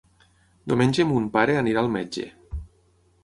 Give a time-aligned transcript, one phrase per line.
[0.71, 2.27] Diumenge mon pare anirà al metge.